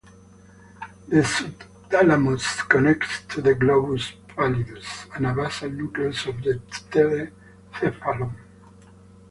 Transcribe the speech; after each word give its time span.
The 1.09 1.17
subthalamus 1.21 2.67
connects 2.67 3.21
to 3.35 3.39
the 3.39 3.53
globus 3.53 4.13
pallidus, 4.29 5.05
a 5.15 5.35
basal 5.35 5.69
nucleus 5.69 6.25
of 6.25 6.41
the 6.41 6.59
telencephalon. 6.89 8.33